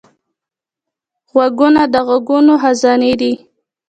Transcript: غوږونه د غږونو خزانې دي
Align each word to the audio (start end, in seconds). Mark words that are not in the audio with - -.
غوږونه 1.31 1.81
د 1.93 1.95
غږونو 2.07 2.53
خزانې 2.61 3.13
دي 3.21 3.33